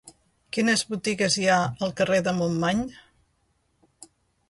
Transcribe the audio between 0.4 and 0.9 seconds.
Quines